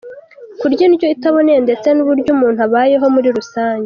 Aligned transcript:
Kurya 0.59 0.83
indyo 0.87 1.07
itaboneye 1.15 1.59
ndetse 1.65 1.87
n’uburyo 1.91 2.29
umuntu 2.35 2.59
abayeho 2.67 3.05
muri 3.15 3.29
rusange. 3.37 3.79